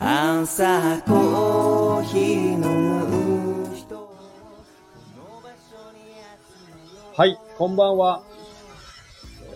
[0.00, 4.08] 朝コーヒー飲む人
[7.16, 8.22] はい、こんばんは。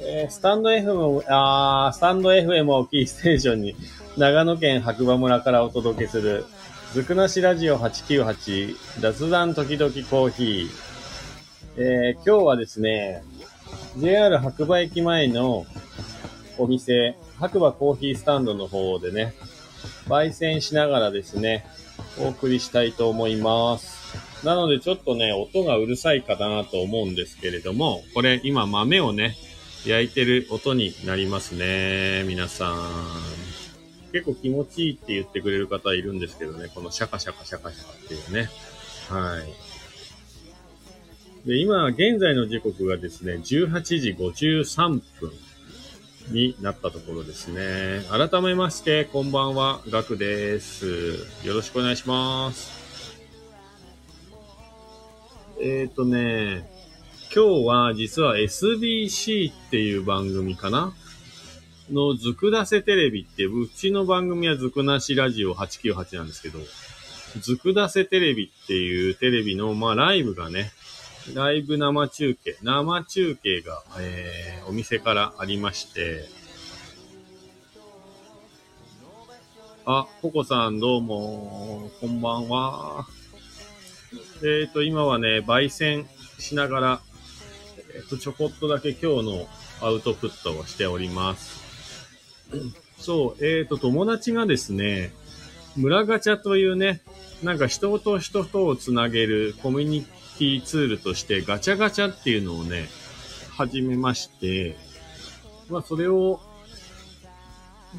[0.00, 3.76] えースタンド FM を、あスタンド FM をキーステーションに、
[4.16, 6.44] 長野県白馬村からお届けする、
[6.92, 10.68] ずくなしラジオ898、雑談時々コーヒー。
[11.76, 13.22] えー今日はですね、
[13.96, 15.66] JR 白馬駅前の
[16.58, 19.34] お店、白馬コーヒースタンドの方でね、
[20.12, 21.64] 焙煎しながらですね、
[22.18, 24.44] お送りしたいと思います。
[24.44, 29.36] なのでちょっとね、音がうるさいかなと思うんですけれども、これ今豆をね、
[29.86, 32.24] 焼いてる音になりますね。
[32.26, 32.76] 皆さん。
[34.12, 38.50] 結構気持ちいいって言ってくれる方いるんですけどね、このシャカシャカシャカシャカっていうね。
[39.08, 39.42] は
[41.46, 41.48] い。
[41.48, 45.32] で、今、現在の時刻がですね、18時53分
[46.28, 48.04] になったところですね。
[48.10, 51.16] 改めまして、こんばんは、ガクです。
[51.44, 52.82] よろしくお願いします。
[55.60, 56.70] えっ、ー、とね、
[57.34, 60.92] 今日は実は SBC っていう番組かな？
[61.90, 66.58] のずくだせテレビって、うちの番組はずくなしラジオ898なんですけど、
[67.40, 70.72] ずくだせテレビっていうテレビの、まあライブがね、
[71.30, 76.24] ライブ生中継、生中継が、えー、お店からありまして、
[79.86, 83.06] あ、ココさんどうも、こんばんは。
[84.44, 86.06] えっ、と、今はね、焙煎
[86.40, 87.00] しながら、
[87.94, 89.46] えっ、と、ちょこっとだけ今日の
[89.80, 91.62] アウトプットをしております。
[92.98, 95.12] そう、えっ、と、友達がですね、
[95.76, 97.00] 村ガチャというね、
[97.44, 100.06] なんか人と人とをつなげるコミュニ
[100.38, 102.88] ティツールとしてガチャガチャっていうのをね、
[103.56, 104.76] 始めまして、
[105.68, 106.40] まあそれを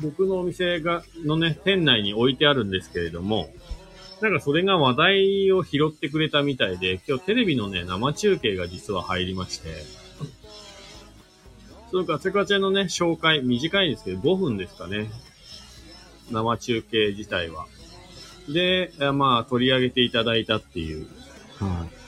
[0.02, 3.50] 僕のお店が、のね、店内に置いてあるんですけれども、
[4.22, 9.70] なんかそれが話題を拾ってくれたみたいで、今日テレビのね、生中継が実は入りまして、
[11.92, 15.12] そのガチャガチャのね、紹介、短いんですけど、5分ですかね。
[16.32, 17.68] 生中継自体は。
[18.50, 21.06] で、まあ、取り上げていただいたっていう。
[21.60, 22.03] はい。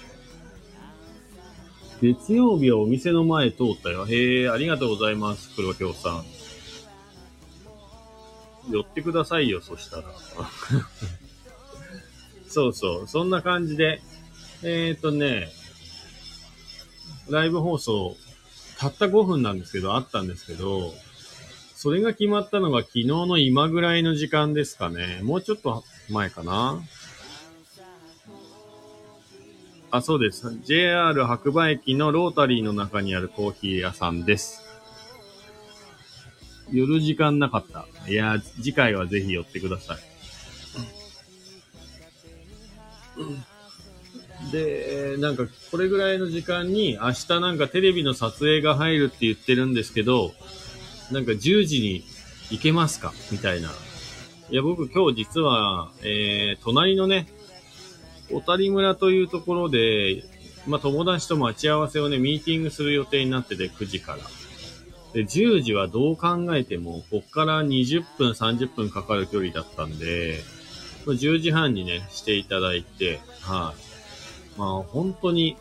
[2.01, 4.05] 月曜日はお店の前通ったよ。
[4.05, 6.25] へえ、ありがとうございます、黒京さん。
[8.71, 10.03] 寄ってくださいよ、そしたら。
[12.47, 14.01] そうそう、そんな感じで。
[14.63, 15.51] えっ、とね、
[17.29, 18.17] ライブ放送、
[18.77, 20.93] たった5分なんですけど、あったんですけど、
[21.75, 25.19] それが決まったのが昨日の今ぐらいの時間ですかね。
[25.23, 26.81] もうちょっと前かな。
[29.95, 30.59] あ、そうです。
[30.65, 34.61] JR 白馬駅のロータリーの中にあるコーヒー屋さんです。
[36.71, 37.85] 寄る時間なかった。
[38.09, 39.99] いや、次回はぜひ寄ってください。
[44.51, 50.33] で、なんか、これぐらいの時間に、明日なんかテレビの撮影が入るって言ってるんですけど、
[51.11, 52.03] なんか10時に
[52.49, 53.13] 行けますか？
[53.31, 53.69] みたいな。
[54.49, 57.27] いや、僕今日実は、えー、隣のね、
[58.29, 60.23] 小谷村というところで、
[60.67, 64.19] まあ、友達と待ち合わせをね、ミーティングする予定になってて、9時から。
[65.13, 70.41] で、10時はどう考えても、こっから20分、30分かかる距離だったんで、
[71.05, 73.73] 10時半にね、していただいて、は
[74.57, 75.55] い、まあ、本当に、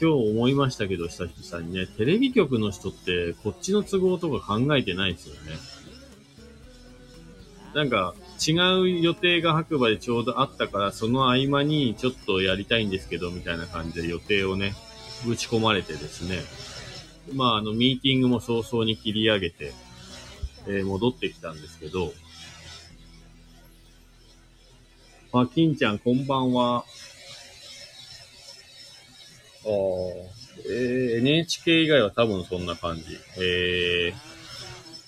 [0.00, 5.40] 今日思いましたけど、久々にね、テレビ局の人って、こっちの都合とか考えてないですよね。
[7.74, 14.74] なんか、違う予定が白馬でちょうどあったから、その合間にちょっとやりたいんですけど、みたいな感じで予定をね、
[15.26, 16.40] ぶち込まれてですね。
[17.34, 19.72] まあ、あの、ミーティングも早々に切り上げて、
[20.66, 22.12] えー、戻ってきたんですけど、
[25.32, 26.84] あ、金ちゃん、こんばんは。
[29.64, 29.68] あ
[30.66, 33.02] えー、NHK 以外は多分そんな感じ。
[33.38, 34.14] え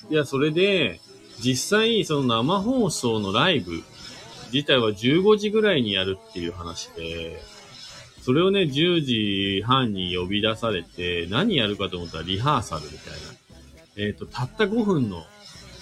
[0.09, 1.01] ー、いや、それで、
[1.43, 3.83] 実際、その生放送のライブ
[4.53, 7.41] 自体は15時ぐらいにやるっていう話で、
[8.23, 13.19] それをね、10時半に呼び出されて、何やるかと思ったらリハーサルみたいな。
[13.97, 15.25] えっ、ー、と、たった5分の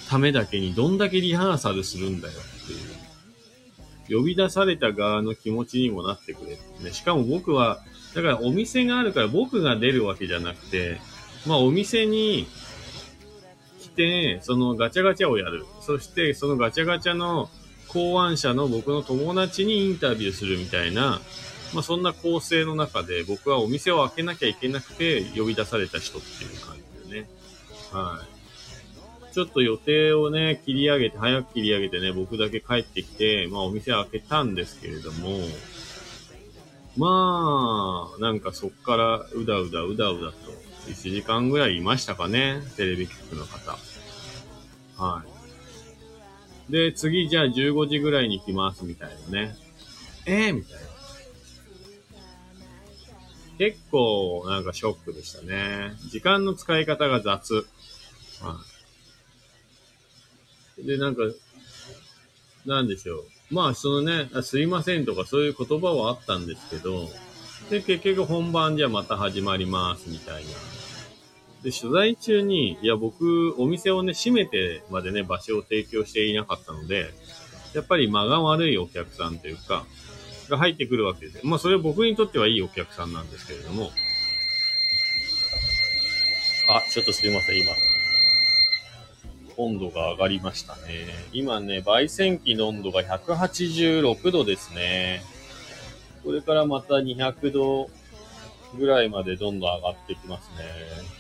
[0.09, 4.19] ためだけにどんだけリハーサルするんだよっていう。
[4.21, 6.93] 呼び出された側の気持ちにもなってくれってね。
[6.93, 7.81] しかも僕は、
[8.15, 11.01] だからお店があるから僕が出るわけじゃなくて、
[11.47, 12.47] まあお店に
[13.99, 15.67] て、そのガチャガチャをやる。
[15.81, 17.51] そしてそのガチャガチャの
[17.89, 21.21] 考案者の僕の友達にインタビューするみたいな、
[21.75, 27.29] まあそんな構成の中で僕はお店を開けなきゃいけなくて呼び出された人っていう感じでね。
[27.93, 29.35] はい。
[29.35, 35.41] ちょっと予定をね、切り上げて、早く切り上げてね、僕だけ帰ってきて、まあお店開けたんですけれども、
[36.97, 43.79] まあ、なんかそっからうだうだうだうだと、1時間ぐらいいましたかね、テレビ局の方。
[44.97, 45.23] は
[46.69, 46.73] い。
[46.73, 49.57] で、次じゃあ15時ぐらいに来ますみたいなね。
[50.27, 50.89] えー、みたいな。
[53.59, 55.93] 結構なんかショックでしたね。
[56.11, 57.67] 時間の使い方が雑。
[58.41, 58.61] は
[60.79, 60.87] い。
[60.87, 61.23] で、なんか、
[62.67, 63.25] なんでしょう。
[63.51, 67.09] まあ、そのね、すいませんとかそういう言葉はあったんですけど、
[67.71, 70.51] で、結局本番じゃまた始まりますみたいな。
[71.63, 77.13] で、取材中に、いや、僕、お店をね、閉めてまでね、場所を提供していなかったので、
[77.75, 79.85] やっぱり間が悪いお客さんというか、
[80.49, 81.47] が入ってくるわけです。
[81.47, 83.91] まあ、それは僕にとってはいいお客さんなんですけれども。
[86.69, 87.73] あ、ちょっとすいません、今。
[89.57, 91.07] 温度が上がりましたね。
[91.33, 95.23] 今ね、焙煎機の温度が186度ですね。
[96.25, 97.91] これからまた200度
[98.77, 101.18] ぐらいまでどんどん上がってきますね。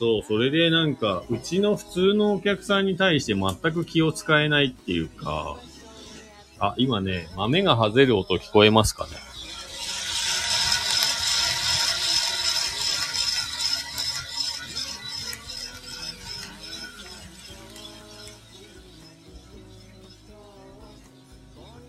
[0.00, 5.58] そう、それでなんか、うちの普通のお客さんに対して全く気を使えないっていうか、
[6.58, 9.10] あ、今ね、豆が外れる音聞こえますかね？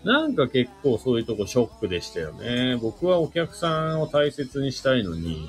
[0.04, 2.76] なんか結構そういうとこショックでしたよね。
[2.76, 5.48] 僕はお客さんを大切にしたいのに、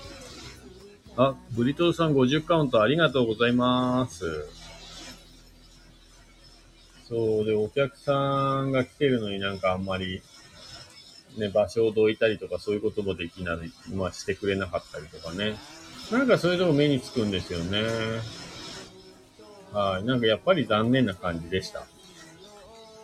[1.15, 4.47] あ、ブリトーさん50カウントありがとうございます。
[7.07, 10.21] そうで、お客さんが来てるのになんかあんまり、
[11.37, 13.57] ね、場所をどいたりとかそういうこともできない、
[13.93, 15.55] まあしてくれなかったりとかね。
[16.11, 17.83] なんかそういうとこ目につくんですよね。
[19.71, 20.03] はい。
[20.03, 21.85] なんかやっぱり残念な感じでした。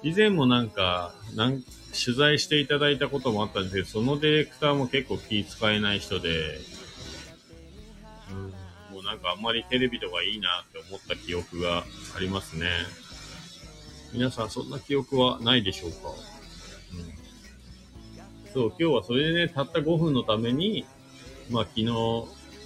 [0.02, 1.62] 以前もなんか、なん
[1.92, 6.60] 取材していただいたこともあったんですけど、そのディレクターも結構気使えない人で、
[9.10, 11.84] なんかあんまりテレビとかいいなって思った記憶が
[12.16, 12.70] ありますね。
[14.14, 15.98] 皆さんそんな記憶はないでしょうか？
[18.46, 18.54] うん。
[18.54, 20.86] そう、今日はそれでね、たった5分のために、
[21.50, 21.88] まあ昨日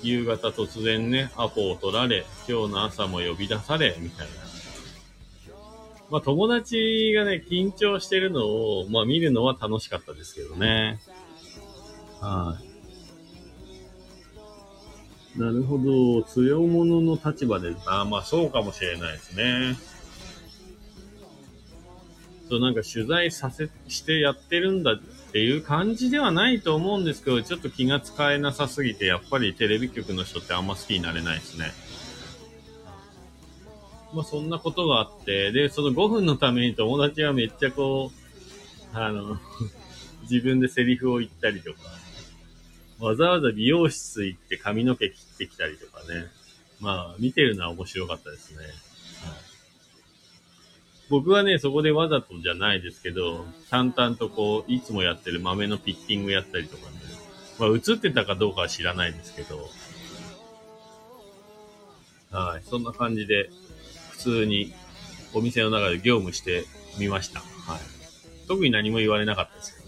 [0.01, 4.33] 夕方突然ね、アポを取られ、今日の朝も呼び出され、みたいな。
[6.09, 10.99] まあ友達がね、緊張してるのを、まあ見るのは楽しかったですけどね。
[12.19, 12.72] はい、
[15.35, 16.23] なるほど。
[16.23, 19.75] 強者の立場で、あまあそうかもしれないですね。
[22.49, 24.99] そう、なんか取材させ、してやってるんだっ
[25.31, 31.71] ていう感じではないと思うんですけど、ちょっと気が使えなさすぎて、やっぱりテレビ局の人ってあんま好きになれないですね。
[34.13, 39.39] まあそんなことがあって、で、その5分のために友達はめっちゃこう、あの
[40.29, 41.79] 自分でセリフを言ったりとか、
[42.99, 46.27] わざわざ美容室行って髪の毛切ってきたりとかね。
[46.79, 48.57] まあ、見てるのは面白かったですね。
[48.57, 48.67] はい、
[51.09, 56.97] 僕はね、そこでわざとじゃないですけど、淡々とこう、いつもやってる豆のピッキングやったりとかね。
[57.59, 59.69] まあ、映ってたかどうかは知らないですけど、
[62.31, 63.49] はい、そんな感じで、
[64.11, 64.73] 普通に
[65.33, 66.65] お店の中で業務して
[66.97, 67.39] みました。
[67.39, 67.79] はい。
[68.47, 69.82] 特に何も言われなかったですけど。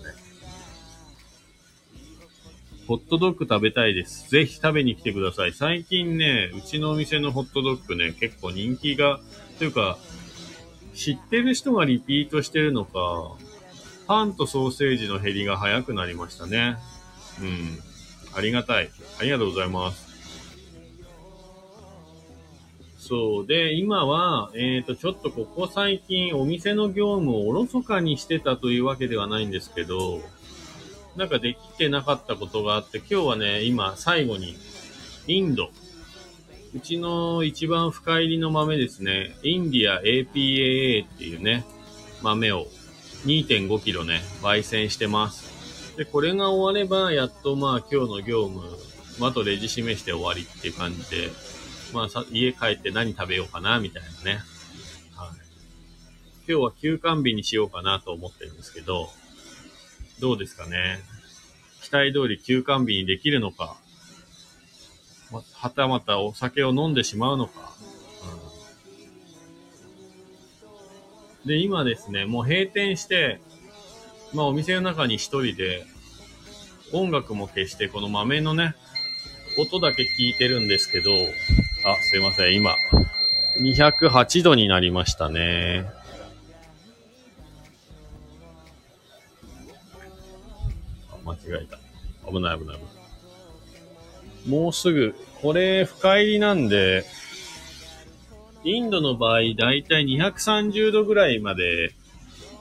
[2.88, 4.30] ホットドッグ食べたいです。
[4.30, 5.54] ぜひ食べに来てください。
[5.54, 9.20] 最近ね、うちのお店のホットドッグね、結構人気が、
[9.58, 9.98] というか、
[10.94, 13.32] 知ってる人がリピートしてるのか、
[14.08, 16.78] パンとソーセージの減りが早くなりましたね。
[17.42, 17.80] うん。
[18.36, 18.90] ありがたい。
[19.20, 20.06] ありがとうございます。
[23.00, 23.48] そう。
[23.48, 30.22] で、今は、えっ、ー、と、ちょっとここ最近お店の業務をおろそかにしてたというわけではないんですけど、
[31.16, 34.56] なんかできてなかったことがあって、今日はね、今最後に、
[35.28, 35.70] インド。
[36.76, 39.38] うちの一番深入りの豆ですね。
[39.44, 41.66] インディア APAA っていうね、
[42.22, 42.68] 豆を
[43.26, 45.96] 2.5キロね、焙煎してます。
[45.98, 48.62] で、これが終われば、やっとまあ今日の業務、
[49.26, 51.30] あとレジ示して終わりっていう感じで、
[51.94, 54.42] まあさ、家帰って何食べようかな、みたいなね。
[55.16, 55.30] はい。
[56.46, 59.10] 今日は休館日にしようかなと思ってるんですけど、
[60.20, 61.00] どうですかね。
[61.82, 63.78] 期待通り休館日にできるのか、
[65.54, 67.74] はたまたお酒を飲んでしまうのか。
[71.46, 73.40] で、今ですね、もう閉店して、
[74.34, 75.86] まあお店の中に一人で、
[76.92, 78.76] 音楽も消して、この豆のね、
[79.58, 82.76] 音だけ聞いてるんですけど、あ、すいません、今、
[83.60, 85.86] 208度になりましたね。
[91.48, 91.78] あ、間違えた。
[92.32, 93.06] 危ない危ない危ない。
[94.48, 97.06] もうすぐ、これ深入りなんで、
[98.64, 101.94] インドの場合、だいたい230度ぐらいまで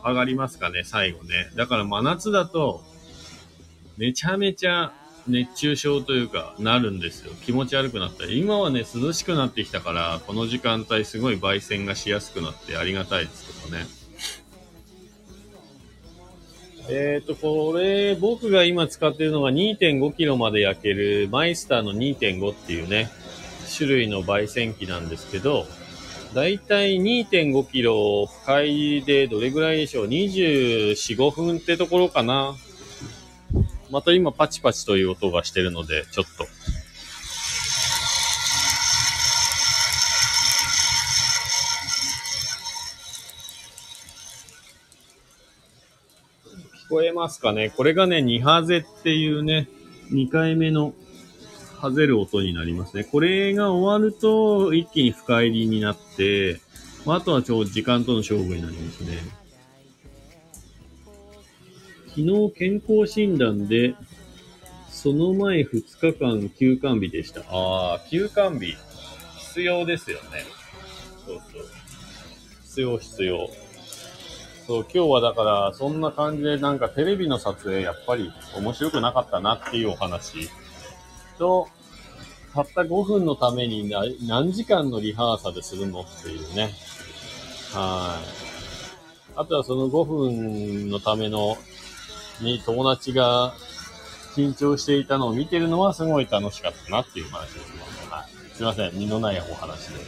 [0.05, 1.51] 上がりますかね、最後ね。
[1.57, 2.83] だから真夏だと、
[3.97, 4.93] めちゃめちゃ
[5.27, 7.33] 熱中症というか、なるんですよ。
[7.43, 8.39] 気持ち悪くなったり。
[8.39, 13.87] 今はね、涼しくなってきたから、この時間帯すごい焙煎がしやすくなってありがたいですけどね。
[16.89, 23.11] えっ、ー、と、これ、僕が今使ってるのが2.5キロまで焼けるマイスターの2.5っていうね、
[23.75, 25.67] 種類の焙煎機なんですけど、
[26.35, 32.55] だいたい 2.5kg 深入りでどれぐらいでしょう ?24、5分ってところかな。
[33.91, 36.54] また今パチパチという音がしてるので、ちょっと。
[46.95, 47.71] こえますかね？
[47.71, 49.69] これがね、2ハゼっていうね、
[50.13, 50.95] 2回目の
[51.81, 53.03] ハゼる音になりますね。
[53.03, 56.61] これが終わると、一気に深入りになって、
[57.05, 59.19] まあ、あとはちょうど時間との勝負になりますね。
[62.11, 63.97] 昨日健康診断で、
[64.89, 67.41] その前2日間休館日でした。
[67.51, 68.77] ああ、休館日。
[69.49, 70.45] 必要ですよね。
[71.27, 71.67] そうそう。
[72.63, 73.51] 必要必要。
[74.67, 80.49] そう、今日はだから、そんな感じでなんかテレビの撮影やっぱり面白くなかったなっていうお話
[81.39, 81.69] と、
[82.55, 83.91] たった5分のために
[84.27, 86.73] 何時間のリハーサルするのっていうね。
[87.73, 88.45] はい。
[89.37, 91.57] あとはその5分のための
[92.41, 93.53] に友達が
[94.37, 97.83] 緊張していたのを見てるのはすごい楽しかったなっていう話ですね。
[98.09, 98.55] はい。
[98.55, 98.95] すいません。
[98.95, 100.01] 身のないお話で。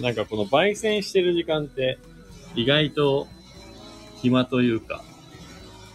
[0.00, 1.98] なんかこの焙煎してる時間って
[2.54, 3.26] 意外と
[4.20, 5.02] 暇というか、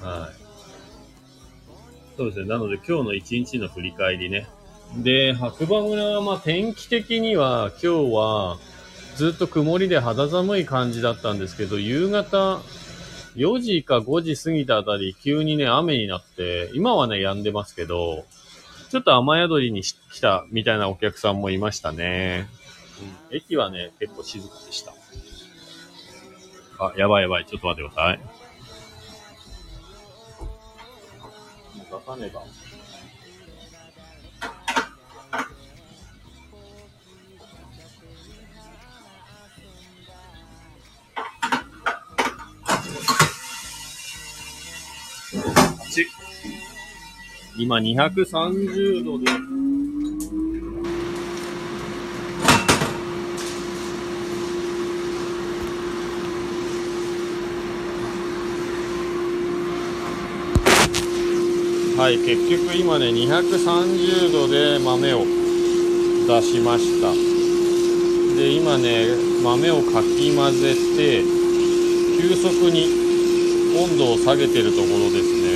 [0.01, 0.39] はい。
[2.18, 2.48] そうですね。
[2.48, 4.48] なので今日の一日の振り返りね。
[4.98, 8.58] で、白馬村はまあ天気的には今日は
[9.16, 12.62] ずっと曇りで肌寒い感じだったんですけど、夕方
[13.36, 18.25] 4時か5時過ぎたあたり、急にね、雨になって、今はね、止んでますけど、
[18.89, 22.50] ちょっと雨宿りに来たみたいなお客さんもいましたね。
[23.30, 24.94] うん、駅はね、結構静かでした。
[26.79, 27.45] あ、やばいやばい。
[27.45, 28.17] ちょっと待ってください。
[31.77, 32.41] もう出さねば。
[47.57, 49.25] 今230度で、
[62.10, 65.20] はい、結局今ね、230度で豆を
[66.25, 67.13] 出しました。
[68.36, 69.10] で、今ね、
[69.44, 71.22] 豆をかき混ぜて、
[72.20, 72.89] 急速に
[73.78, 75.50] 温度を下げてるところですね。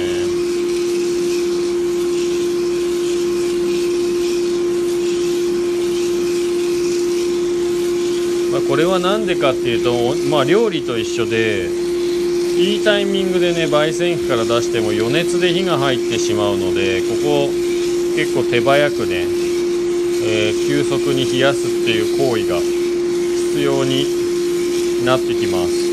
[8.52, 11.83] まあ、これは何でかっていうと、まあ、料理と一緒で
[12.56, 17.50] いいタイミングでね焙煎機から出しても余熱で火が入ってしまうのでここ
[18.16, 19.26] 結構手早くね、
[20.24, 25.93] えー、急速に冷やすっていう行為が必要になってきます。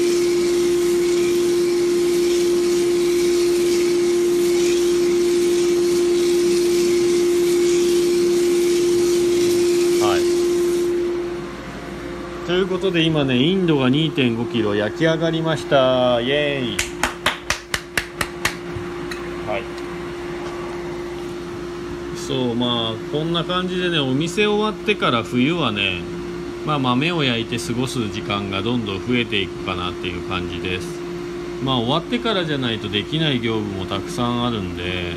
[12.71, 16.21] ことで今ね、インドが2.5キロ焼き上がりました。
[16.21, 16.77] イエーイ。
[19.51, 19.63] はい。
[22.17, 26.01] そう、まあ、こんな感じでね、お店終わってから冬はね、
[26.65, 30.87] まあ、豆を焼いて過ごす時間がどんどん増えていくかなっていう感じです。
[31.65, 35.15] まあ、終わってからじゃないとできない業務もたくさんあるんで、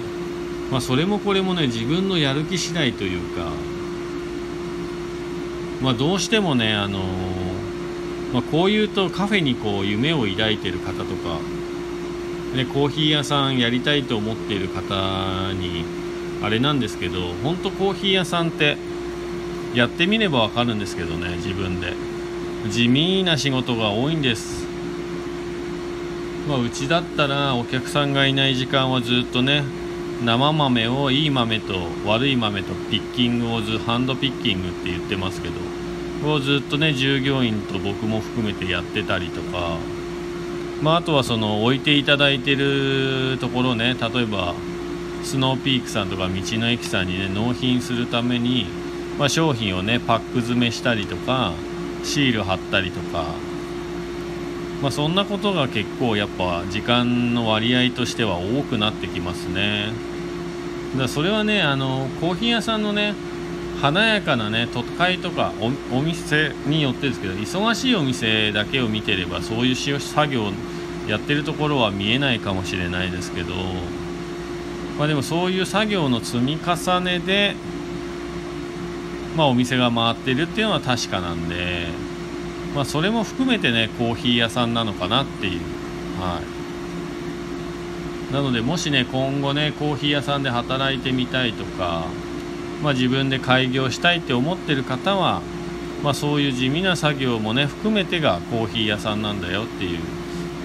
[0.72, 3.52] まあ、それもこれもね、自分のやる気次第というか、
[5.84, 7.43] まあ、どうしてもね、あのー、
[8.34, 11.40] まあ、こういうとカフェにこう夢を抱いてる方とか、
[12.56, 15.86] ね、コーヒー屋さんやりたいと思っている方に
[16.42, 18.78] あれなんですけど本当コーヒー屋さんって
[19.76, 21.94] やってみればわかるんですけどね自分で。
[22.70, 24.66] 地味な仕事が多いんです。
[26.48, 29.64] まあ、うちだったらお客さんがいない時間はずっとね
[30.24, 31.74] 生豆をいい豆と
[32.06, 35.83] 悪い豆とピッキングをずハンドピッキングって言ってますけど。
[36.32, 39.78] をずっとね従業員と僕も含めてやってたりとか
[40.84, 44.54] まあ、あとはその置いていただいてるところね例えば
[45.24, 48.66] スノーピークさんとか道の駅さんにね納品するために、
[49.18, 51.54] まあ、商品をねパック詰めしたりとか
[52.04, 53.24] シール貼ったりとか、
[54.82, 59.94] まあ、そんなことが結構やっぱ時間の割合としては多くなってきますね。
[60.92, 63.16] だからそれはねあのコーヒー屋さんのね
[63.84, 65.52] 華やかなね都会とか
[65.92, 70.52] お店によってですけど忙しいお店だけを見てればそういう作業
[71.06, 73.54] やってるところは見えないかもしれないですけど
[74.98, 77.56] まあでもそういう作業の積み重ねで
[79.36, 81.88] まあお店が回ってるっていうのは確かなんで
[82.74, 85.62] まあそれも含めてねコーヒー屋さんなのかなっていう。
[86.22, 88.34] はい。
[88.34, 92.06] なのでもしね今後ねコーヒー屋さんで働いてみたいとか
[92.84, 95.42] まあ自分で開業したいって思ってる方は
[96.04, 100.00] まあそういう地味な作業もね含めてがコーヒー屋さんなんだよっていう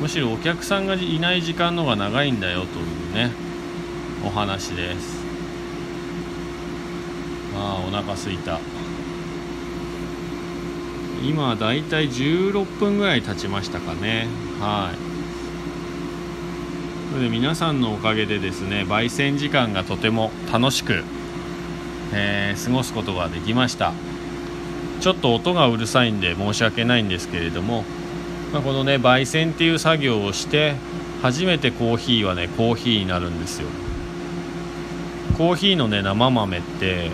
[0.00, 3.30] むしろお客さんがいない時間の方が長いんだよというね
[4.24, 5.24] お話です。
[7.54, 8.58] ああお腹すいた。
[11.22, 14.28] 今だいたい16分ぐらい経ちましたかね。
[14.60, 14.96] はい。
[17.12, 21.02] それで皆さんのおかげでですね焙煎時間がとても楽しく、
[22.12, 23.92] えー、過ごすことができました。
[25.00, 27.84] ちょっと音がうるさいんで申し訳ないんですけれども
[28.52, 30.74] まあ、このね焙煎っていう作業をして
[31.22, 33.68] 初めてコーヒーはねコーヒーになるんですよ。
[35.36, 37.10] コーヒーのね生豆って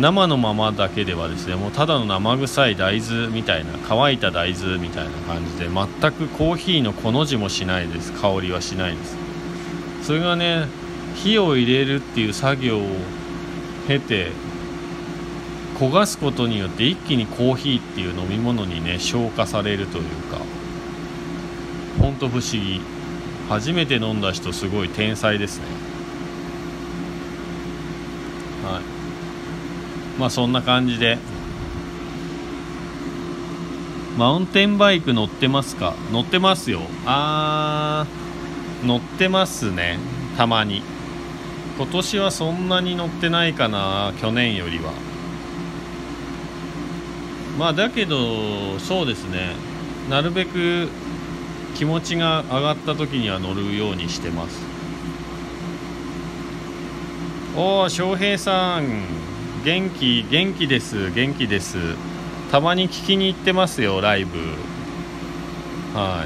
[0.00, 8.12] 生のままだけではですねもうただの生臭い大豆みたいな乾いた大豆みたいな感じで全くコーヒーのこの字もしないです。
[8.12, 9.16] 香りはしないです。
[10.02, 10.66] それがね
[11.14, 12.82] 火を入れるっていう作業を
[13.86, 14.32] 経て
[15.78, 20.38] 焦がすことによって一気にコーヒーっていう飲み物にね消化されるというか
[22.00, 22.80] ほんと不思議。
[23.48, 25.66] 初めて飲んだ人すごい天才ですね。
[28.64, 28.82] はい。
[30.18, 31.18] まあそんな感じで。
[34.18, 35.94] マウンテンバイク乗ってますか？
[36.10, 36.80] 乗ってますよ。
[37.04, 39.98] あー乗ってますね。
[40.36, 40.82] たまに。
[41.76, 44.92] 今年はそんなに乗ってないかな去年よりは。
[47.58, 49.54] まあだけどそうですね。
[50.08, 50.88] なるべく
[51.74, 54.58] 気持ちが上がった時には乗るようにしてます。
[57.56, 59.04] おお翔平さん。
[59.64, 61.10] 元気元気です。
[61.10, 61.76] 元気です。
[62.50, 64.38] たまに聞きに行ってますよライブ。
[65.92, 66.24] は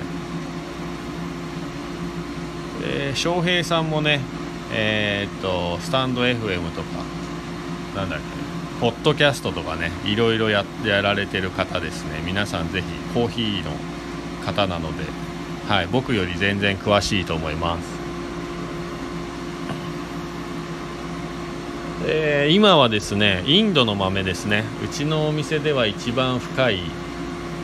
[2.82, 2.84] い。
[2.84, 4.20] で翔平さんもね
[4.72, 6.88] えー、っとスタンド FM とか
[7.96, 8.24] なんだっけ
[8.80, 12.22] ポッドキャストとかねいろいろややられてる方ですね。
[12.24, 13.72] 皆さんぜひコーヒーの
[14.44, 15.04] 方なので、
[15.68, 17.85] はい、僕より全然詳しいと思います、
[22.06, 24.64] えー、今はですねインドの豆ですね。
[24.83, 26.78] うちのお店では一番深い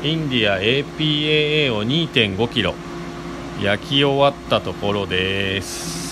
[0.03, 2.75] インディア APAA を 2.5kg
[3.63, 6.06] 焼き終わったところです。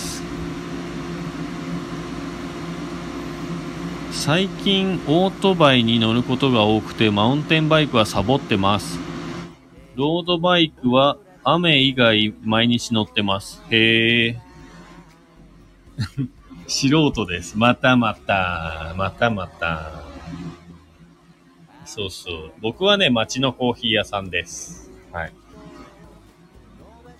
[4.25, 8.97] 最近オートバイに乗ることが多くてマウンテンバイクはサボってます。
[9.93, 13.61] ロードバイクは雨以外毎日乗ってます。
[13.69, 14.41] へえ。
[16.65, 17.55] 素人です。
[17.55, 19.91] またまた、またまた。
[21.85, 22.51] そうそう。
[22.61, 24.89] 僕はね、街のコーヒー屋さんです。
[25.11, 25.33] はい。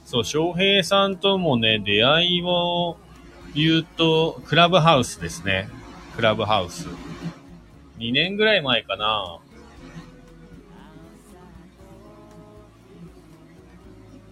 [0.06, 2.98] そう、翔平さんともね、出会いを
[3.54, 5.70] 言うと、クラブハウスですね。
[6.16, 6.88] クラブハウス。
[7.98, 9.40] 2年ぐらい前かな。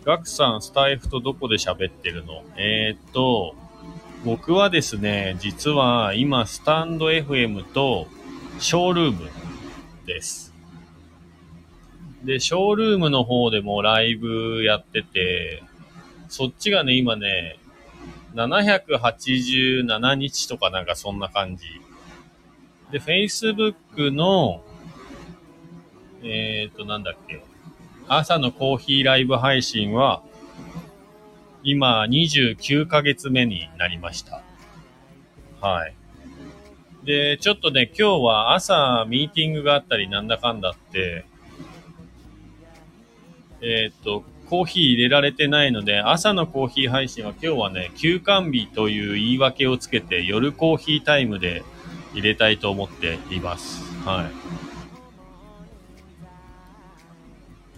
[0.05, 2.43] ガクさん、スタイフとどこで喋ってるの？
[2.55, 3.55] えー、っと、
[4.23, 8.07] 僕はですね、実は今、スタンド FM と
[8.59, 9.29] ショールーム
[10.05, 10.53] です。
[12.23, 15.63] で、ショールームの方でもライブやってて、
[16.29, 17.59] そっちがね、今ね、
[18.33, 21.65] 787日とかなんかそんな感じ。
[22.91, 24.63] で、Facebook の、
[26.23, 27.43] えっ、ー、と、なんだっけ。
[28.07, 30.21] 朝のコーヒーライブ配信は、
[31.63, 34.41] 今29ヶ月目になりました。
[35.61, 35.95] はい。
[37.05, 41.25] で、ちょっとね、今日は朝ミーティングがあったりなんだかんだって、
[43.61, 51.63] えっ、ー、と、コーヒー入れられてないので、朝のコーヒー配信は今日はね、休館日という言い訳をつけて、夜コーヒータイムで
[52.13, 53.84] 入れたいと思っています。
[54.06, 54.25] はい。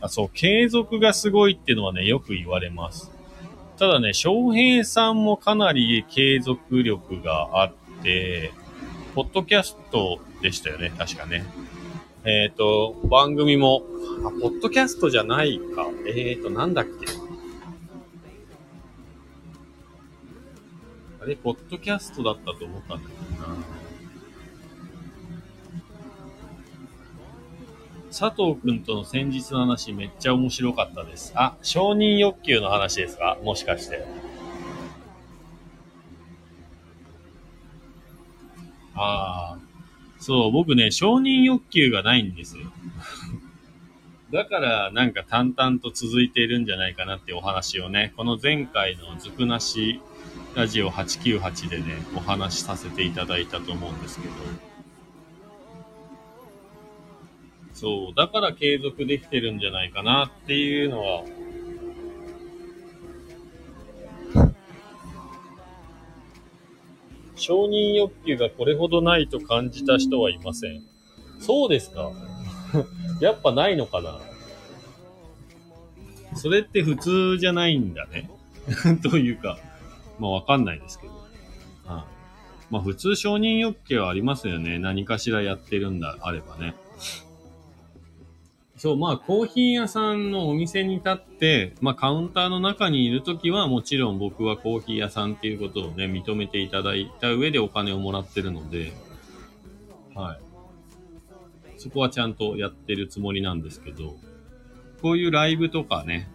[0.02, 3.12] あ、そう、継続がすごいっていうのはね、よく言われます。
[3.78, 7.74] ただね、翔平さんもかなり継続力があっ
[8.04, 8.52] て、
[9.16, 11.44] ポッドキャストでしたよね、確かね。
[12.28, 13.84] えっ、と、番組も、
[14.26, 15.88] あ、ポッドキャストじゃないか。
[16.08, 16.92] えっ、と、なんだっけ？
[21.22, 23.56] あれ、ポッドキャストだったと思ったんだけどな。
[28.10, 31.34] 佐藤くんとの先日の話めっちゃ面白かったです。
[31.36, 33.38] あ、承認欲求の話ですか？
[33.44, 34.06] もしかして。
[38.96, 39.65] ああ、
[40.20, 42.72] そう、僕ね、承認欲求がないんですよ。
[44.32, 50.00] だから、なんか淡々と続いているんじゃないかなってお話をね、この前回のずくなし
[50.56, 54.34] ラジオ898でね、お話しさせていただいたと思うんですけど。
[57.74, 61.24] そう、だから継続できてるんじゃないかなっていうのは、
[67.36, 70.82] 承認欲求がこれほどないと感じた人はいません。
[71.40, 72.12] そうですか
[73.22, 74.20] やっぱないのかな
[76.36, 78.30] それって普通じゃないんだね。
[79.04, 79.58] というか、
[80.20, 81.14] まあわかんないですけど。
[81.88, 82.06] あ
[82.70, 84.80] まあ普通承認欲求はありますよね。
[84.80, 86.76] 何かしらやってるんだ、あればね。
[88.86, 98.94] そう、まあコーヒー屋さんのお店に立って、まあカウンターの中にいるときはもちろん僕はコーヒー屋さんっていうことをね、認めていただいた上でお金をもらってるので、
[100.14, 101.80] はい。
[101.80, 104.18] そこはちゃんとやってるつもりなんですけど、
[105.02, 106.30] こういうライブとかね、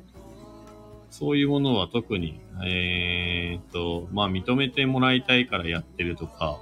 [1.09, 6.59] そういうものは特に、えーっと、まあ認めてもらいたいからやってるとか、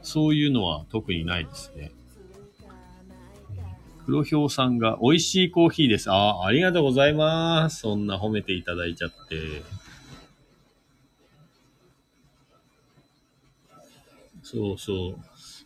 [0.00, 1.92] そういうのは特にないですね。
[4.10, 6.10] 黒ひょうさんが美味しいコーヒーです。
[6.10, 7.82] ああ、ありがとうございます。
[7.82, 9.62] そんな褒めていただいちゃって。
[14.42, 15.16] そうそう。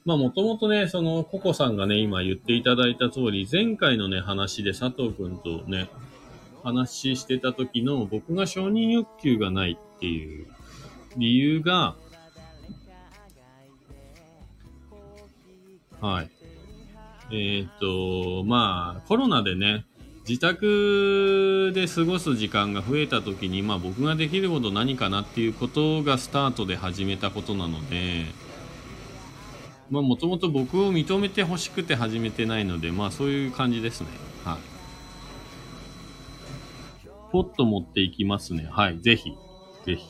[0.05, 5.89] まあもともとね、そのココさんがね、今言っていただいた通り、前回のね、話で佐藤くんとね、
[6.63, 10.49] 話してた時の僕が承認欲求がないっていう
[11.17, 11.97] 理由が、
[16.03, 16.34] はい。
[17.35, 19.85] えっ、と、まあ、コロナでね、
[20.27, 28.25] 自宅で過ごす時間が増えた時に、まあ僕ができること何かなっていうことがスタートで始めたことなので、
[29.91, 34.07] まあもともと僕を認めて欲しくて始めてないので、まあそういう感じですね。
[34.45, 34.59] はい。
[37.31, 38.67] ポッと持っていきますね。
[38.71, 39.01] はい。
[39.01, 39.33] ぜひ。
[39.85, 40.07] ぜひ。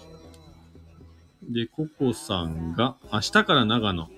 [1.42, 4.08] で、ココさんが、明日から長野。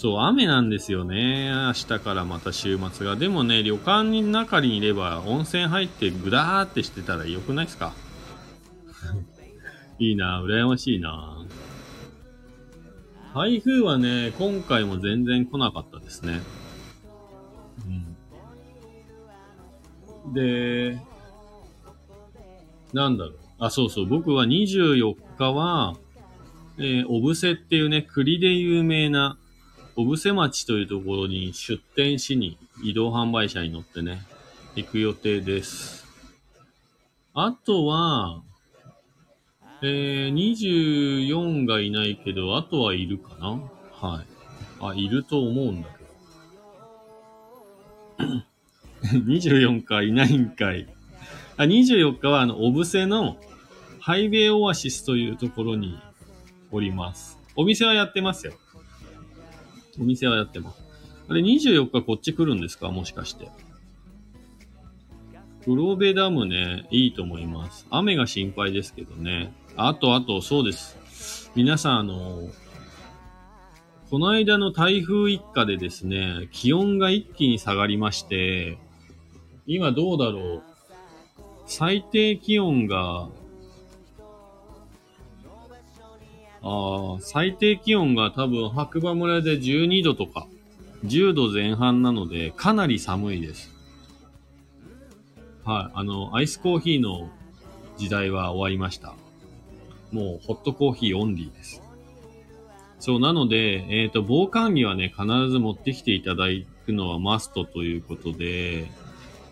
[0.00, 1.50] そう、雨なんですよね。
[1.50, 3.16] 明日からまた週末が。
[3.16, 7.92] でもね、旅館に中にいれば温泉入ってぐだーってしてたらよくないですか？
[9.98, 11.44] いいな羨ましいな
[13.34, 16.42] 台風はね、今回も全然来なかったですね。
[20.24, 20.32] うん。
[20.32, 21.00] で、
[22.92, 23.38] なんだろう。
[23.58, 24.06] あ、そうそう。
[24.06, 25.96] 僕は24日は、
[26.78, 29.36] えー、小布施っていうね、栗で有名な、
[29.98, 34.22] 小布施町というところに出店しに移動販売車に乗ってね、
[34.76, 36.06] 行く予定です。
[37.34, 38.40] あとは、
[39.82, 43.60] えー、24がいないけど、あとはいるかな？
[43.90, 44.26] はい。
[44.80, 45.88] あ、いると思うんだ
[48.20, 49.18] けど。
[49.26, 50.86] 24かいないんかい。
[51.56, 53.36] あ、24日はあの、小布施の
[53.98, 55.98] ハイウェイオアシスというところに
[56.70, 57.36] おります。
[57.56, 58.52] お店はやってますよ。
[60.00, 60.82] お店はやってます。
[61.28, 62.90] あれ、24日こっち来るんですか？
[62.90, 63.48] もしかして。
[65.64, 67.86] 黒部ダムね、いいと思います。
[67.90, 69.52] 雨が心配ですけどね。
[69.76, 71.50] あと、あと、そうです。
[71.54, 72.48] 皆さん、あの、
[74.10, 78.78] この間の台風一過でですね、気温が一気に下がりまして、
[79.66, 80.62] 今どうだろう？
[81.66, 83.28] 最低気温が、
[86.62, 90.46] ああ、最低気温が多分白馬村で12度とか、
[91.04, 93.72] 10度前半なので、かなり寒いです。
[95.64, 95.98] はい。
[95.98, 97.30] あの、アイスコーヒーの
[97.96, 99.14] 時代は終わりました。
[100.10, 101.82] もう、ホットコーヒーオンリーです。
[102.98, 106.46] そう、なので、えっ、と、防寒着はね、必ず持ってきていただ
[106.86, 108.90] くのはマストということで、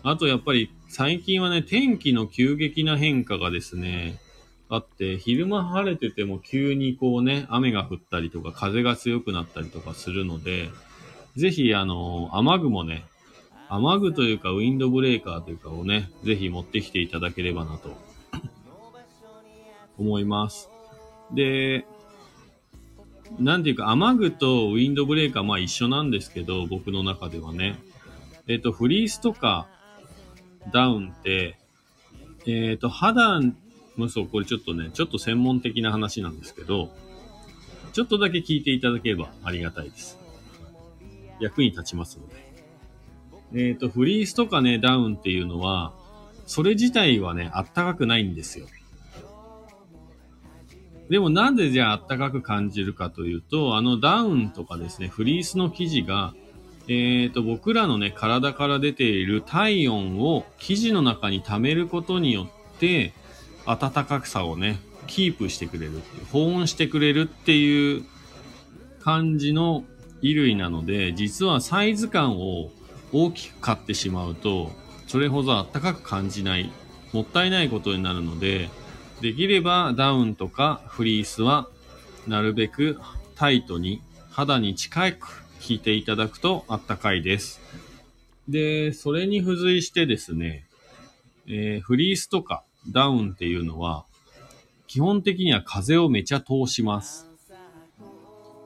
[0.03, 4.17] あとやっぱり最近はね、天気の急激な変化がですね、
[4.69, 10.69] あって、昼間晴れてても急にこうね、雨が降ったりとか、風が強くなったりとかするので、
[11.35, 13.05] ぜひ、あの、雨具もね、
[13.69, 17.97] 雨具というか、ウィンドブレーカーというかをね、ぜひ持ってきていただければなと、
[19.97, 20.69] 思います。
[21.33, 21.85] で、
[23.39, 27.77] なんていうか、雨具とウィンドブレーカー、まあ一緒なんですけど、僕の中ではね。
[28.47, 29.67] えっ、と、フリースとか
[30.71, 31.57] ダウンって、
[32.45, 33.41] えっ、と、肌、
[33.97, 36.91] まあそう、これちょっとね、ちょっと専門的な話なんですけど、
[37.93, 40.17] ちょっとだけ聞いていただければありがたいです。
[41.39, 43.69] 役に立ちますので。
[43.69, 45.93] えっ、と、フリースとかね、ダウンっていうのは、
[46.45, 48.67] それ自体はね、あったかくないんですよ。
[51.09, 56.33] でもなんでじゃああったかく感じるかというと、あのダウンとかですね、フリースの生地が、
[56.89, 63.13] えっ、と、僕らのね、体から出ている体温を生地の中に溜めることによって、
[63.67, 68.05] 暖かさをね、キープしてくれるっていう、保温してくれるっていう
[69.01, 69.83] 感じの
[70.21, 72.71] 衣類なので、実はサイズ感を
[73.11, 74.71] 大きく買ってしまうと、
[75.07, 76.71] それほど暖かく感じない、
[77.13, 78.69] もったいないことになるので、
[79.21, 81.69] できればダウンとかフリースは
[82.27, 82.99] なるべく
[83.35, 87.61] タイトに肌に近く着いていただくとあったかいです。
[88.47, 90.67] で、それに付随してですね、
[91.47, 94.05] えーフリースとかダウンっていうのは
[94.87, 97.29] 基本的には風をめちゃ通します。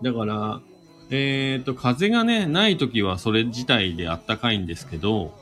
[0.02, 0.62] だから、
[1.10, 5.34] えっ、と、風がね、ない時はそれ自体であったかいんですけど、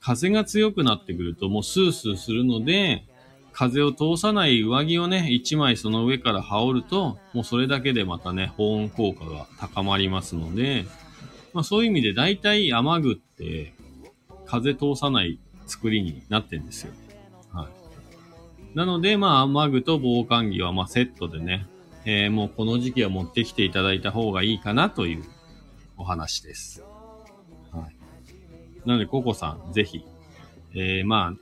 [0.00, 3.04] 風が強くなってくるともうスースーするので、
[3.52, 10.86] 風を通さない上着をね、一枚その上から羽織ると、もうそれだけでまたね、保温効果が高まりますので、
[11.52, 13.74] まあそういう意味で大体雨具って
[14.44, 16.92] 風通さない作りになってんですよ。
[17.52, 18.76] はい。
[18.76, 21.66] なので、まあ雨具と防寒着はまあセットでね、
[22.04, 25.24] えーもうこの時期は持ってきていただいた方がいいかなという
[25.96, 26.82] お話です。
[27.72, 27.96] はい。
[28.86, 30.04] なので、ココさん、ぜひ、
[30.74, 31.34] えー、ま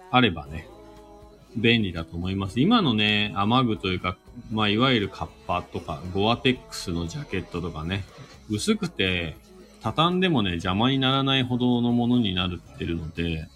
[0.00, 0.68] あ、あればね、
[1.56, 2.60] 便利だと思います。
[2.60, 4.16] 今のね、雨具というか、
[4.50, 8.04] まあ、いわゆるカッパとか、ゴアテックスのジャケットとかね、
[8.50, 9.36] 薄くて、
[9.84, 13.48] 畳んでもね、邪魔にならないほどのものになるってるので、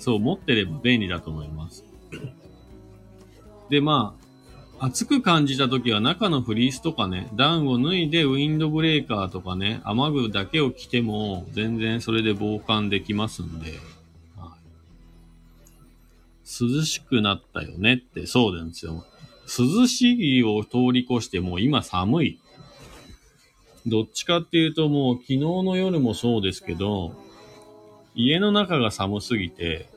[0.00, 1.84] そう、持ってれば便利だと思います。
[3.70, 4.16] で、ま
[4.80, 13.70] あ、暑く感じた時は中のフリースとかね、ダウンを脱いでウィンドブレーカーとかね、雨具だけを着ても全然それで防寒できますんで、
[14.36, 14.58] はい
[16.50, 19.04] 涼しくなったよねってそうなんですよ。
[19.46, 22.40] 涼しいを通り越してもう今寒い。
[23.86, 27.12] どっちかっていうともう昨日の夜もそうですけど、
[28.14, 29.88] 家の中が寒すぎて、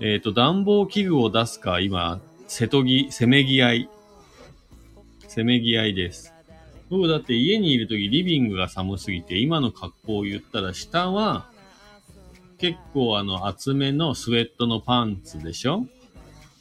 [0.00, 3.88] えっ、と、暖房器具を出すか今、瀬戸ぎ、せめぎ合い。
[5.28, 6.32] せめぎ合いです。
[6.90, 11.48] 僕だって家にいるときリビングが寒すぎて、今の格好を言ったら下は、
[12.58, 15.86] 結構あの厚めのスウェットのパンツでしょ？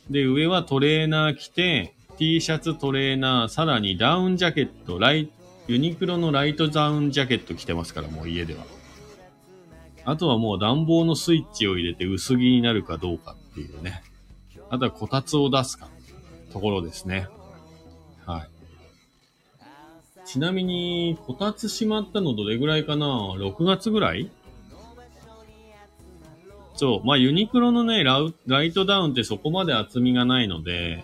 [0.09, 5.29] で、上はトレーナー着て、T シャツトレーナー、さらにダウンジャケット、ライ、
[5.67, 8.65] ユニクロのライトダウンジャケット着てますから、もう家では。
[10.05, 14.03] あとはもう暖房のスイッチを入れて薄着になるかどうかっていうね。
[14.69, 15.87] あとはこたつを出すか、
[16.51, 17.27] ところですね。
[18.25, 18.49] はい。
[20.25, 23.05] ちなみに、こたつしまったのどれぐらいかな
[23.37, 24.29] ?6 月ぐらい？
[26.75, 27.07] そう。
[27.07, 31.03] まあ、ユニクロのねラ、ライトダウンってそこまで厚みがないので、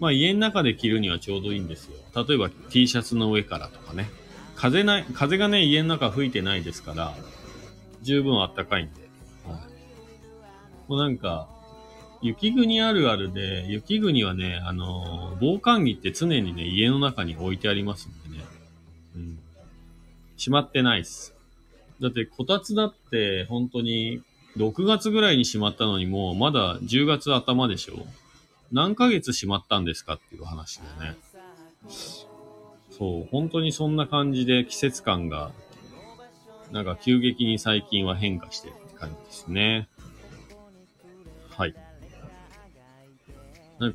[0.00, 1.92] まあ、家の中で着るにはちょうどいいんですよ。
[2.26, 4.10] 例えば T シャツの上からとかね。
[4.56, 7.14] 風ない、風がね、家の中吹いてないですから、
[8.02, 9.00] 十分あったかいんで。
[9.46, 11.48] はい、もうなんか、
[12.22, 18.44] 雪国あるあるで、雪国はね、あのー防寒着って常にね、家の中に置いてありますんでね。
[19.16, 19.38] うん。
[20.36, 21.34] しまってないっす。
[22.00, 24.22] だって、こたつだって、本当に、
[24.56, 28.06] 6月ぐらいにしまったのにもう、まだ10月頭でしょ
[28.72, 31.16] 何ヶ月しまったんですかっていう話でね。
[32.90, 35.52] そう、本当にそんな感じで季節感が、
[36.70, 39.88] なんか急激に最近は変化してるって感じですね。
[41.56, 41.74] はい。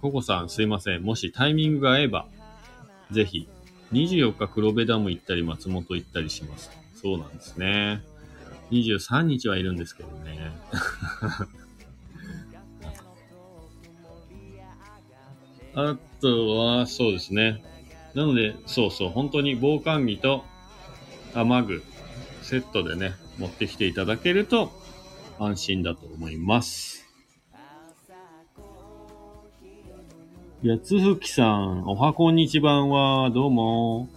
[0.01, 1.03] ココさんすいません。
[1.03, 2.25] もしタイミングが合えば、
[3.11, 3.47] ぜひ、
[3.91, 6.71] 24日黒部ダム行ったり松本行ったりします。
[6.95, 8.01] そうなんですね。
[8.71, 10.51] 23日はいるんですけどね。
[15.75, 17.61] あとは、そうですね。
[18.13, 20.45] なので、そうそう、本当に防寒着と
[21.33, 21.83] 雨具、
[22.41, 24.71] セットでね、持ってきていただけると
[25.37, 27.05] 安心だと思います。
[30.63, 34.07] やつふきさん、おはこんにちばんは、どうも。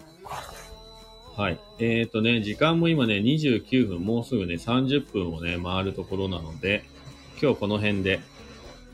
[1.36, 1.58] はい。
[1.80, 6.84] えっ、ー、とね、時間も今ね、29分、もうすぐね、30分をね、回るところなので、
[7.42, 8.20] 今日この辺で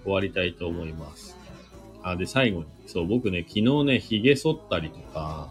[0.04, 1.33] 終わりたいと思います。
[2.04, 5.50] あ、で、最後に、そう、僕ね、昨日ね、髭剃ったりとか、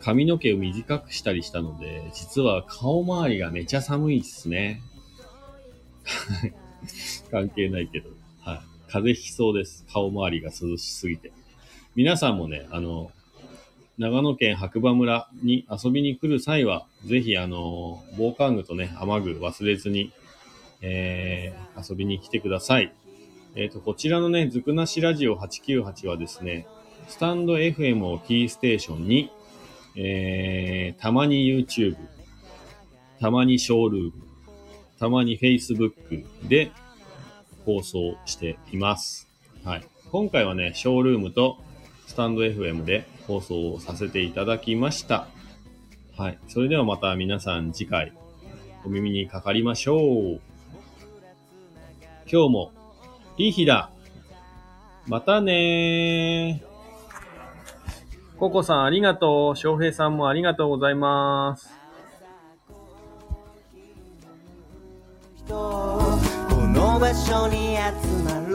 [0.00, 4.82] 髪の毛を短くしたりしたので、実は顔周りがめちゃ寒いっすね。
[7.30, 8.10] 関係ないけど。
[8.40, 8.60] はい。
[8.88, 9.86] 風邪ひきそうです。
[9.92, 11.32] 顔周りが涼しすぎて。
[11.94, 13.12] 皆さんもね、あの、
[13.96, 20.12] 長野県白馬村に遊びに来る際は、ぜひあの、防寒具とね、雨具忘れずに、
[20.82, 22.92] えー、遊びに来てください。
[23.56, 26.66] えっ、と、こちらのね、ずくなしラジオ898はですね、
[27.08, 29.30] スタンド FM をキーステーションに、
[29.96, 31.96] えー、たまに YouTube、
[33.18, 34.12] たまにショールーム、
[34.98, 36.70] たまに Facebook で
[37.64, 39.26] 放送しています。
[39.64, 39.84] はい。
[40.12, 41.56] 今回はね、ショールームと
[42.06, 45.28] スタンド FM で放送をさせていただきました。
[46.18, 46.38] はい。
[46.48, 48.12] それではまた皆さん次回
[48.84, 50.40] お耳にかかりましょう。
[52.30, 52.72] 今日も
[53.38, 53.90] いい日だ。
[55.06, 58.38] またねー。
[58.38, 59.56] ココさんありがとう。
[59.56, 61.70] 翔平さんもありがとうございます。
[65.48, 65.54] こ
[66.74, 67.82] の場所に集
[68.24, 68.45] まる